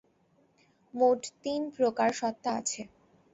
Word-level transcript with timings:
মোট 0.93 1.21
তিন 1.43 1.61
প্রকার 1.75 2.09
সত্তা 2.19 2.49
আছে। 2.59 2.81